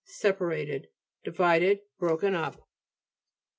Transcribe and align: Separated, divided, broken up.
Separated, 0.09 0.87
divided, 1.23 1.81
broken 1.99 2.33
up. 2.33 2.67